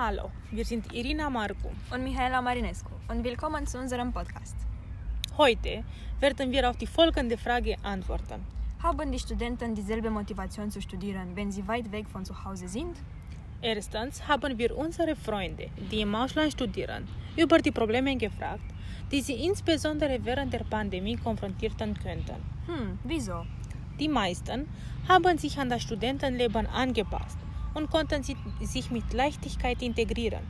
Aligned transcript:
Hallo, 0.00 0.30
wir 0.52 0.64
sind 0.64 0.92
Irina 0.92 1.28
Marcu. 1.28 1.70
und 1.90 2.04
Michaela 2.04 2.40
Marinescu 2.40 2.92
und 3.08 3.24
willkommen 3.24 3.66
zu 3.66 3.78
unserem 3.78 4.12
Podcast. 4.12 4.54
Heute 5.36 5.82
werden 6.20 6.52
wir 6.52 6.70
auf 6.70 6.76
die 6.76 6.86
folgende 6.86 7.36
Frage 7.36 7.74
antworten. 7.82 8.46
Haben 8.80 9.10
die 9.10 9.18
Studenten 9.18 9.74
dieselbe 9.74 10.08
Motivation 10.08 10.70
zu 10.70 10.80
studieren, 10.80 11.34
wenn 11.34 11.50
sie 11.50 11.66
weit 11.66 11.90
weg 11.90 12.06
von 12.08 12.24
zu 12.24 12.44
Hause 12.44 12.68
sind? 12.68 12.96
Erstens 13.60 14.22
haben 14.28 14.56
wir 14.56 14.78
unsere 14.78 15.16
Freunde, 15.16 15.68
die 15.90 16.02
im 16.02 16.14
Ausland 16.14 16.52
studieren, 16.52 17.08
über 17.36 17.58
die 17.58 17.72
Probleme 17.72 18.16
gefragt, 18.16 18.70
die 19.10 19.20
sie 19.20 19.44
insbesondere 19.46 20.24
während 20.24 20.52
der 20.52 20.62
Pandemie 20.62 21.16
konfrontieren 21.16 21.98
könnten. 22.00 22.40
Hm, 22.66 23.00
wieso? 23.02 23.44
Die 23.98 24.08
meisten 24.08 24.68
haben 25.08 25.38
sich 25.38 25.58
an 25.58 25.70
das 25.70 25.82
Studentenleben 25.82 26.68
angepasst 26.68 27.38
und 27.74 27.90
konnten 27.90 28.22
si- 28.22 28.36
sich 28.60 28.90
mit 28.90 29.12
Leichtigkeit 29.12 29.82
integrieren. 29.82 30.42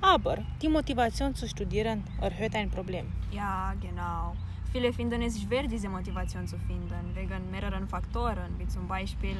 Aber 0.00 0.38
die 0.60 0.68
Motivation 0.68 1.34
zu 1.34 1.48
studieren 1.48 2.04
erhöht 2.20 2.54
ein 2.54 2.70
Problem. 2.70 3.06
Ja, 3.32 3.74
genau. 3.80 4.34
Viele 4.72 4.92
finden 4.92 5.22
es 5.22 5.40
schwer, 5.40 5.62
diese 5.66 5.88
Motivation 5.88 6.46
zu 6.46 6.58
finden, 6.58 7.14
wegen 7.14 7.50
mehreren 7.50 7.88
Faktoren, 7.88 8.50
wie 8.58 8.66
zum 8.68 8.86
Beispiel 8.86 9.36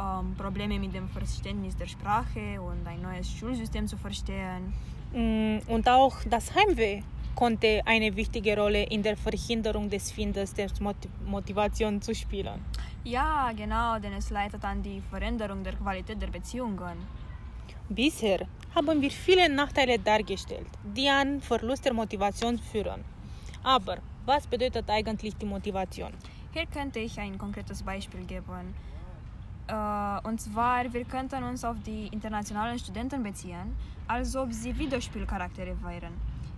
ähm, 0.00 0.34
Probleme 0.36 0.78
mit 0.78 0.94
dem 0.94 1.08
Verständnis 1.08 1.76
der 1.76 1.86
Sprache 1.86 2.60
und 2.62 2.86
ein 2.86 3.02
neues 3.02 3.30
Schulsystem 3.30 3.86
zu 3.86 3.98
verstehen. 3.98 4.72
Mm, 5.12 5.58
Und 5.70 5.86
auch 5.88 6.16
das 6.24 6.54
Heimweh 6.54 7.02
konnte 7.34 7.82
eine 7.84 8.14
wichtige 8.16 8.56
Rolle 8.56 8.84
in 8.84 9.02
der 9.02 9.16
Verhinderung 9.16 9.90
des 9.90 10.10
Findens 10.12 10.54
der 10.54 10.68
Mot- 10.80 11.08
Motivation 11.26 12.00
zu 12.00 12.14
spielen. 12.14 12.64
Ja, 13.04 13.50
genau, 13.56 13.98
denn 13.98 14.12
es 14.12 14.28
leitet 14.28 14.62
an 14.62 14.82
die 14.82 15.00
Veränderung 15.00 15.64
der 15.64 15.74
Qualität 15.74 16.20
der 16.20 16.26
Beziehungen. 16.26 16.98
Bisher 17.88 18.46
haben 18.74 19.00
wir 19.00 19.10
viele 19.10 19.48
Nachteile 19.48 19.98
dargestellt, 19.98 20.68
die 20.84 21.08
an 21.08 21.40
Verlust 21.40 21.86
der 21.86 21.94
Motivation 21.94 22.58
führen. 22.58 23.02
Aber 23.62 23.98
was 24.26 24.46
bedeutet 24.46 24.88
eigentlich 24.90 25.34
die 25.36 25.46
Motivation? 25.46 26.12
Hier 26.52 26.66
könnte 26.66 26.98
ich 26.98 27.18
ein 27.18 27.38
konkretes 27.38 27.82
Beispiel 27.82 28.24
geben. 28.26 28.74
Äh, 29.66 30.28
und 30.28 30.38
zwar, 30.38 30.92
wir 30.92 31.04
könnten 31.04 31.42
uns 31.42 31.64
auf 31.64 31.76
die 31.86 32.08
internationalen 32.08 32.78
Studenten 32.78 33.22
beziehen, 33.22 33.74
als 34.08 34.36
ob 34.36 34.52
sie 34.52 34.78
Videospielcharaktere 34.78 35.74
wären. 35.82 36.12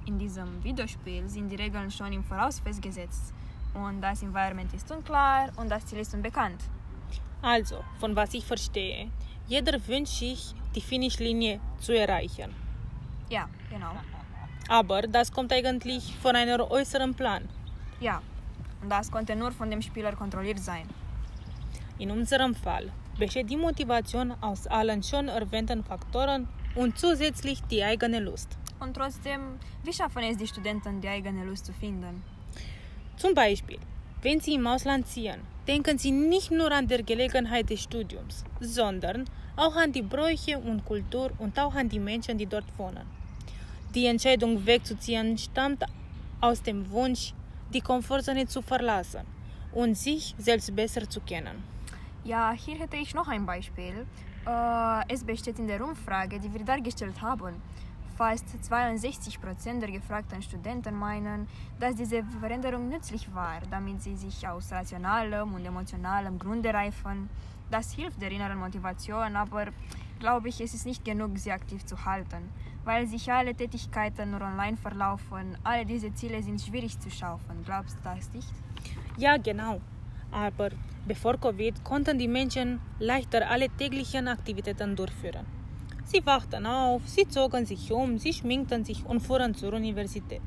In 0.06 0.18
diesem 0.18 0.62
Videospiel 0.64 1.28
sind 1.28 1.48
die 1.48 1.56
Regeln 1.56 1.88
schon 1.90 2.12
im 2.12 2.24
Voraus 2.24 2.58
festgesetzt 2.58 3.32
und 3.74 4.00
das 4.00 4.22
Environment 4.22 4.72
ist 4.74 4.90
unklar 4.90 5.50
und 5.56 5.68
das 5.70 5.86
Ziel 5.86 5.98
ist 5.98 6.14
unbekannt. 6.14 6.60
Also, 7.40 7.82
von 7.98 8.14
was 8.14 8.34
ich 8.34 8.44
verstehe, 8.44 9.10
jeder 9.46 9.84
wünscht 9.86 10.18
sich, 10.18 10.54
die 10.74 10.80
Finishlinie 10.80 11.60
zu 11.80 11.92
erreichen. 11.92 12.54
Ja, 13.28 13.48
genau. 13.68 13.92
Aber 14.68 15.02
das 15.02 15.32
kommt 15.32 15.52
eigentlich 15.52 16.14
von 16.22 16.36
einem 16.36 16.60
äußeren 16.60 17.14
Plan. 17.14 17.48
Ja. 18.00 18.22
Und 18.80 18.90
das 18.90 19.10
konnte 19.10 19.36
nur 19.36 19.52
von 19.52 19.70
dem 19.70 19.82
Spieler 19.82 20.12
kontrolliert 20.16 20.58
sein. 20.58 20.88
In 21.98 22.10
unserem 22.10 22.54
Fall 22.54 22.90
besteht 23.18 23.50
die 23.50 23.56
Motivation 23.56 24.32
aus 24.40 24.66
allen 24.66 25.02
schon 25.02 25.28
erwähnten 25.28 25.84
Faktoren 25.84 26.48
und 26.74 26.98
zusätzlich 26.98 27.62
die 27.64 27.84
eigene 27.84 28.18
Lust. 28.20 28.58
Und 28.80 28.94
trotzdem, 28.94 29.58
wie 29.84 29.92
schaffen 29.92 30.24
es 30.24 30.36
die 30.36 30.48
Studenten, 30.48 31.00
die 31.00 31.08
eigene 31.08 31.44
Lust 31.44 31.66
zu 31.66 31.72
finden? 31.72 32.24
Zum 33.22 33.34
Beispiel, 33.34 33.78
wenn 34.22 34.40
Sie 34.40 34.54
im 34.54 34.66
Ausland 34.66 35.06
ziehen, 35.06 35.42
denken 35.68 35.96
Sie 35.96 36.10
nicht 36.10 36.50
nur 36.50 36.72
an 36.72 36.88
die 36.88 37.04
Gelegenheit 37.04 37.70
des 37.70 37.84
Studiums, 37.84 38.44
sondern 38.58 39.26
auch 39.54 39.76
an 39.76 39.92
die 39.92 40.02
Bräuche 40.02 40.58
und 40.58 40.84
Kultur 40.84 41.30
und 41.38 41.56
auch 41.56 41.72
an 41.76 41.88
die 41.88 42.00
Menschen, 42.00 42.36
die 42.36 42.46
dort 42.46 42.66
wohnen. 42.76 43.06
Die 43.94 44.06
Entscheidung 44.06 44.66
wegzuziehen 44.66 45.38
stammt 45.38 45.84
aus 46.40 46.62
dem 46.62 46.90
Wunsch, 46.90 47.32
die 47.72 47.80
Komfortzone 47.80 48.44
zu 48.48 48.60
verlassen 48.60 49.24
und 49.70 49.96
sich 49.96 50.34
selbst 50.36 50.74
besser 50.74 51.08
zu 51.08 51.20
kennen. 51.20 51.62
Ja, 52.24 52.50
hier 52.50 52.76
hätte 52.80 52.96
ich 52.96 53.14
noch 53.14 53.28
ein 53.28 53.46
Beispiel. 53.46 54.04
Äh, 54.44 55.14
es 55.14 55.22
besteht 55.22 55.60
in 55.60 55.68
der 55.68 55.80
Umfrage, 55.84 56.40
die 56.40 56.52
wir 56.52 56.64
dargestellt 56.64 57.22
haben. 57.22 57.62
Fast 58.16 58.46
62% 58.70 59.80
der 59.80 59.90
gefragten 59.90 60.42
Studenten 60.42 60.94
meinen, 60.94 61.48
dass 61.80 61.94
diese 61.94 62.22
Veränderung 62.40 62.88
nützlich 62.88 63.34
war, 63.34 63.60
damit 63.70 64.02
sie 64.02 64.16
sich 64.16 64.46
aus 64.46 64.70
rationalem 64.70 65.54
und 65.54 65.64
emotionalem 65.64 66.38
Grunde 66.38 66.74
reifen. 66.74 67.30
Das 67.70 67.92
hilft 67.92 68.20
der 68.20 68.30
inneren 68.30 68.58
Motivation, 68.58 69.34
aber 69.34 69.68
glaube 70.20 70.50
ich, 70.50 70.60
es 70.60 70.74
ist 70.74 70.84
nicht 70.84 71.04
genug, 71.04 71.38
sie 71.38 71.52
aktiv 71.52 71.84
zu 71.86 72.04
halten, 72.04 72.50
weil 72.84 73.06
sich 73.06 73.32
alle 73.32 73.54
Tätigkeiten 73.54 74.30
nur 74.32 74.42
online 74.42 74.76
verlaufen. 74.76 75.56
Alle 75.64 75.86
diese 75.86 76.12
Ziele 76.12 76.42
sind 76.42 76.60
schwierig 76.60 77.00
zu 77.00 77.10
schaffen. 77.10 77.64
Glaubst 77.64 77.96
du 77.96 78.02
das 78.04 78.30
nicht? 78.32 78.52
Ja, 79.16 79.36
genau. 79.38 79.80
Aber 80.30 80.68
bevor 81.06 81.38
Covid 81.38 81.82
konnten 81.82 82.18
die 82.18 82.28
Menschen 82.28 82.80
leichter 82.98 83.50
alle 83.50 83.68
täglichen 83.70 84.28
Aktivitäten 84.28 84.94
durchführen. 84.96 85.61
Sie 86.12 86.24
wachten 86.26 86.66
auf, 86.66 87.00
sie 87.06 87.26
zogen 87.26 87.64
sich 87.64 87.90
um, 87.90 88.18
sie 88.18 88.34
schminkten 88.34 88.84
sich 88.84 89.02
und 89.06 89.20
fuhren 89.20 89.54
zur 89.54 89.72
Universität. 89.72 90.42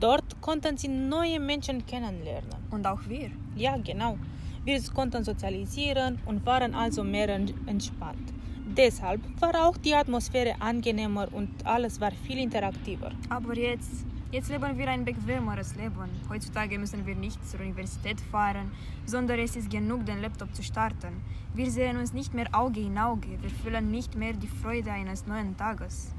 Dort 0.00 0.40
konnten 0.40 0.76
sie 0.76 0.88
neue 0.88 1.38
Menschen 1.38 1.86
kennenlernen. 1.86 2.50
Und 2.72 2.84
auch 2.84 2.98
wir. 3.08 3.30
Ja, 3.54 3.76
genau. 3.76 4.18
Wir 4.64 4.80
konnten 4.92 5.22
sozialisieren 5.22 6.18
und 6.26 6.44
waren 6.44 6.74
also 6.74 7.04
mehr 7.04 7.28
en- 7.28 7.54
entspannt. 7.68 8.32
Deshalb 8.76 9.20
war 9.40 9.54
auch 9.64 9.76
die 9.76 9.94
Atmosphäre 9.94 10.56
angenehmer 10.60 11.28
und 11.32 11.50
alles 11.64 12.00
war 12.00 12.10
viel 12.10 12.38
interaktiver. 12.38 13.12
Aber 13.28 13.56
jetzt, 13.56 14.04
jetzt 14.34 14.50
leben 14.50 14.76
wir 14.76 14.88
ein 14.88 15.04
bequemeres 15.04 15.76
Leben. 15.76 16.10
Heutzutage 16.28 16.76
müssen 16.76 17.06
wir 17.06 17.14
nicht 17.14 17.38
zur 17.48 17.60
Universität 17.60 18.20
fahren, 18.20 18.72
sondern 19.06 19.38
es 19.38 19.54
ist 19.54 19.70
genug, 19.70 20.04
den 20.06 20.20
Laptop 20.20 20.52
zu 20.56 20.62
starten. 20.64 21.22
Wir 21.54 21.70
sehen 21.70 21.96
uns 21.98 22.12
nicht 22.12 22.34
mehr 22.34 22.48
Auge 22.50 22.80
in 22.80 22.98
Auge. 22.98 23.28
Wir 23.40 23.50
fühlen 23.50 23.92
nicht 23.92 24.16
mehr 24.16 24.32
die 24.32 24.48
Freude 24.48 24.90
eines 24.90 25.24
neuen 25.28 25.56
Tages. 25.56 26.12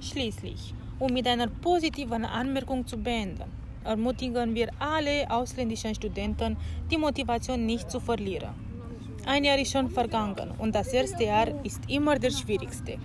Schließlich, 0.00 0.74
um 1.00 1.12
mit 1.12 1.26
einer 1.26 1.48
positiven 1.48 2.24
Anmerkung 2.24 2.86
zu 2.86 2.96
beenden, 2.96 3.50
ermutigen 3.82 4.54
wir 4.54 4.68
alle 4.78 5.28
ausländischen 5.28 5.96
Studenten, 5.96 6.56
die 6.88 6.98
Motivation 6.98 7.66
nicht 7.66 7.90
zu 7.90 7.98
verlieren. 7.98 8.54
Ein 9.26 9.42
Jahr 9.42 9.58
ist 9.58 9.72
schon 9.72 9.90
vergangen 9.90 10.52
und 10.56 10.72
das 10.72 10.92
erste 10.92 11.24
Jahr 11.24 11.48
ist 11.64 11.80
immer 11.88 12.16
das 12.16 12.38
schwierigste. 12.38 12.98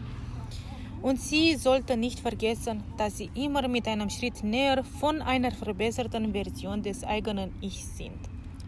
Und 1.06 1.22
Sie 1.22 1.56
sollten 1.56 2.00
nicht 2.00 2.20
vergessen, 2.20 2.84
dass 2.98 3.18
Sie 3.18 3.30
immer 3.36 3.68
mit 3.68 3.88
einem 3.88 4.10
Schritt 4.10 4.44
näher 4.44 4.84
von 4.84 5.22
einer 5.22 5.52
verbesserten 5.52 6.32
Version 6.32 6.82
des 6.82 7.04
eigenen 7.04 7.52
Ich 7.62 7.86
sind. 7.86 8.18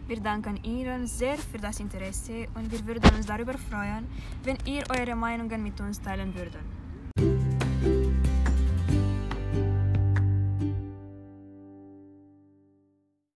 Wir 0.06 0.20
danken 0.20 0.56
Ihnen 0.62 1.08
sehr 1.08 1.36
für 1.36 1.58
das 1.58 1.80
Interesse 1.80 2.46
und 2.54 2.70
wir 2.70 2.86
würden 2.86 3.12
uns 3.16 3.26
darüber 3.26 3.54
freuen, 3.58 4.06
wenn 4.44 4.56
ihr 4.66 4.84
eure 4.88 5.16
Meinungen 5.16 5.64
mit 5.64 5.80
uns 5.80 6.00
teilen 6.00 6.32
würdet. 6.32 6.77